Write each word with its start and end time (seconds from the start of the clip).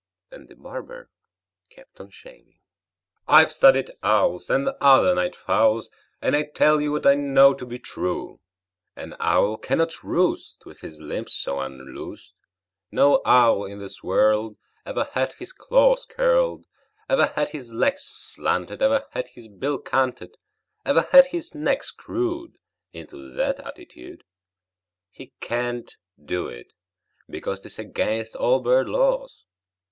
And 0.31 0.47
the 0.47 0.55
barber 0.55 1.11
kept 1.69 1.99
on 2.01 2.09
shaving. 2.09 2.59
"I've 3.27 3.51
studied 3.51 3.91
owls, 4.01 4.49
And 4.49 4.67
other 4.81 5.13
night 5.13 5.35
fowls, 5.35 5.91
And 6.23 6.35
I 6.35 6.41
tell 6.41 6.81
you 6.81 6.91
What 6.93 7.05
I 7.05 7.13
know 7.13 7.53
to 7.53 7.67
be 7.67 7.77
true: 7.77 8.39
An 8.95 9.15
owl 9.19 9.57
cannot 9.57 10.01
roost 10.01 10.65
With 10.65 10.81
his 10.81 10.99
limbs 10.99 11.35
so 11.35 11.59
unloosed; 11.59 12.33
No 12.91 13.21
owl 13.27 13.63
in 13.65 13.77
this 13.77 14.01
world 14.01 14.57
Ever 14.87 15.03
had 15.13 15.33
his 15.33 15.53
claws 15.53 16.07
curled, 16.09 16.65
Ever 17.07 17.27
had 17.35 17.49
his 17.49 17.71
legs 17.71 18.01
slanted, 18.01 18.81
Ever 18.81 19.05
had 19.11 19.27
his 19.27 19.47
bill 19.47 19.77
canted, 19.77 20.35
Ever 20.83 21.09
had 21.11 21.27
his 21.27 21.53
neck 21.53 21.83
screwed 21.83 22.57
Into 22.91 23.31
that 23.35 23.59
attitude. 23.59 24.23
He 25.11 25.33
can't 25.41 25.95
do 26.19 26.47
it, 26.47 26.73
because 27.29 27.59
'T 27.59 27.67
is 27.67 27.77
against 27.77 28.33
all 28.35 28.61
bird 28.61 28.89
laws. 28.89 29.45